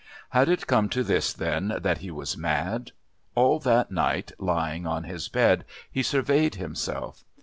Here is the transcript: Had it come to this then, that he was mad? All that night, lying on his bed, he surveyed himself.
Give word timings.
Had 0.31 0.49
it 0.49 0.65
come 0.65 0.89
to 0.89 1.03
this 1.03 1.31
then, 1.31 1.77
that 1.79 1.99
he 1.99 2.09
was 2.09 2.35
mad? 2.35 2.91
All 3.35 3.59
that 3.59 3.91
night, 3.91 4.31
lying 4.39 4.87
on 4.87 5.03
his 5.03 5.29
bed, 5.29 5.63
he 5.91 6.01
surveyed 6.01 6.55
himself. 6.55 7.23